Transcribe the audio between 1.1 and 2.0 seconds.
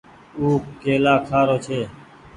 ڪآ کآ رو ڇي۔